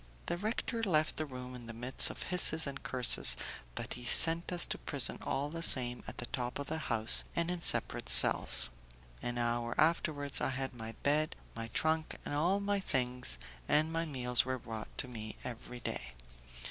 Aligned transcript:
The 0.25 0.35
rector 0.37 0.81
left 0.81 1.17
the 1.17 1.27
room 1.27 1.53
in 1.53 1.67
the 1.67 1.73
midst 1.77 2.09
of 2.09 2.23
hisses 2.23 2.65
and 2.65 2.81
curses, 2.81 3.37
but 3.75 3.93
he 3.93 4.03
sent 4.03 4.51
us 4.51 4.65
to 4.65 4.79
prison 4.79 5.19
all 5.21 5.51
the 5.51 5.61
same 5.61 6.03
at 6.07 6.17
the 6.17 6.25
top 6.25 6.57
of 6.57 6.65
the 6.65 6.79
house 6.79 7.23
and 7.35 7.51
in 7.51 7.61
separate 7.61 8.09
cells. 8.09 8.71
An 9.21 9.37
hour 9.37 9.79
afterwards, 9.79 10.41
I 10.41 10.49
had 10.49 10.73
my 10.73 10.93
bed, 11.03 11.35
my 11.55 11.67
trunk 11.67 12.15
and 12.25 12.33
all 12.33 12.59
my 12.59 12.79
things, 12.79 13.37
and 13.67 13.93
my 13.93 14.05
meals 14.05 14.43
were 14.43 14.57
brought 14.57 14.89
to 14.97 15.07
me 15.07 15.35
every 15.45 15.77
day. 15.79 16.13